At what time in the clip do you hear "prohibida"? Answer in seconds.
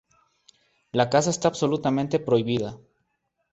2.17-2.79